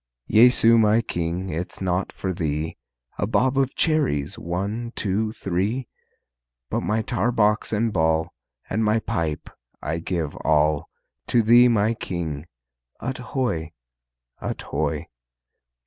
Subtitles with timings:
[0.31, 2.75] Jesu my King, it's naught for Thee,
[3.19, 5.89] A bob of cherries, one, two, three,
[6.71, 8.33] But my tar box and ball,
[8.67, 9.47] And my pipe,
[9.79, 10.89] I give all
[11.27, 12.47] To Thee, my King.
[12.99, 13.73] Ut hoy!
[14.41, 15.05] Ut hoy!